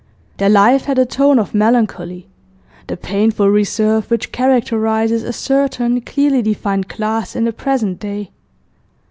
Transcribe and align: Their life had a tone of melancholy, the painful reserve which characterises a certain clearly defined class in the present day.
Their 0.37 0.49
life 0.49 0.85
had 0.85 0.97
a 0.97 1.05
tone 1.05 1.37
of 1.37 1.53
melancholy, 1.53 2.27
the 2.87 2.97
painful 2.97 3.49
reserve 3.49 4.09
which 4.09 4.31
characterises 4.31 5.21
a 5.21 5.31
certain 5.31 6.01
clearly 6.01 6.41
defined 6.41 6.89
class 6.89 7.35
in 7.35 7.43
the 7.45 7.53
present 7.53 7.99
day. 7.99 8.31